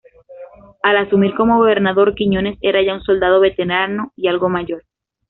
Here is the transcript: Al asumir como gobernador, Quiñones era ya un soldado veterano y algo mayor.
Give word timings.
Al 0.81 0.97
asumir 0.97 1.35
como 1.35 1.59
gobernador, 1.59 2.15
Quiñones 2.15 2.57
era 2.61 2.81
ya 2.81 2.95
un 2.95 3.03
soldado 3.03 3.39
veterano 3.39 4.11
y 4.15 4.29
algo 4.29 4.49
mayor. 4.49 4.81